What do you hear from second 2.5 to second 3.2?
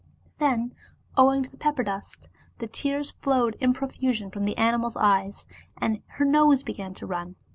the tears